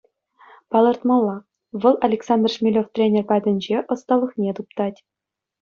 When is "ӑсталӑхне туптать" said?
3.93-4.99